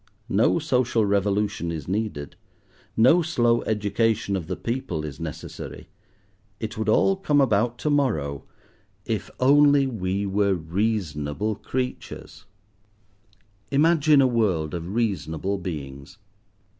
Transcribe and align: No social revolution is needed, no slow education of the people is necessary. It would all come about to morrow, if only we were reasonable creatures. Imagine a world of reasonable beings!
No 0.29 0.57
social 0.57 1.05
revolution 1.05 1.71
is 1.71 1.87
needed, 1.87 2.35
no 2.97 3.21
slow 3.21 3.61
education 3.65 4.35
of 4.35 4.47
the 4.47 4.55
people 4.55 5.05
is 5.05 5.19
necessary. 5.19 5.89
It 6.59 6.75
would 6.75 6.89
all 6.89 7.15
come 7.15 7.39
about 7.39 7.77
to 7.77 7.91
morrow, 7.91 8.43
if 9.05 9.29
only 9.39 9.85
we 9.85 10.25
were 10.25 10.55
reasonable 10.55 11.53
creatures. 11.53 12.45
Imagine 13.69 14.21
a 14.21 14.27
world 14.27 14.73
of 14.73 14.95
reasonable 14.95 15.59
beings! 15.59 16.17